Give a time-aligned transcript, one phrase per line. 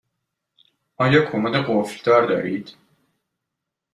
[0.97, 2.75] آیا کمد قفل دار دارید؟